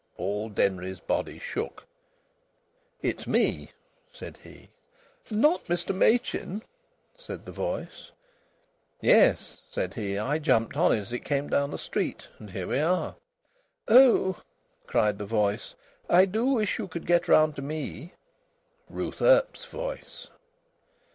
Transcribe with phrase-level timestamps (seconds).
[0.17, 1.85] All Denry's body shook.
[3.03, 3.69] "It's me!"
[4.11, 4.69] said he.
[5.29, 6.63] "Not Mr Machin?"
[7.15, 8.09] said the voice.
[8.99, 10.17] "Yes," said he.
[10.17, 13.13] "I jumped on as it came down the street and here we are!"
[13.87, 14.41] "Oh!"
[14.87, 15.75] cried the voice.
[16.09, 18.13] "I do wish you could get round to me."
[18.89, 20.29] Ruth Earp's voice.